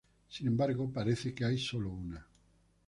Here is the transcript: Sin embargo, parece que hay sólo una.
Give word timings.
Sin 0.27 0.47
embargo, 0.47 0.91
parece 0.91 1.31
que 1.31 1.45
hay 1.45 1.59
sólo 1.59 1.91
una. 1.91 2.25